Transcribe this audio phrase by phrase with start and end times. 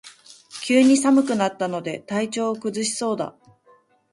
[0.63, 3.35] 急に寒くなったので体調を崩しそうだ